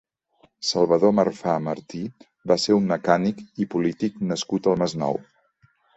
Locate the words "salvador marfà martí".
0.67-2.01